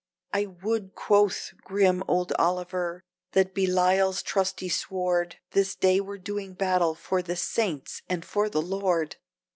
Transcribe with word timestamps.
"I 0.33 0.47
would," 0.47 0.95
quoth 0.95 1.53
grim 1.63 2.03
old 2.07 2.31
Oliver, 2.39 3.03
"that 3.33 3.53
Belial's 3.53 4.23
trusty 4.23 4.67
sword 4.67 5.35
This 5.51 5.75
day 5.75 6.01
were 6.01 6.17
doing 6.17 6.53
battle 6.55 6.95
for 6.95 7.21
the 7.21 7.35
Saints 7.35 8.01
and 8.09 8.25
for 8.25 8.49
the 8.49 8.63
Lord!" 8.63 9.17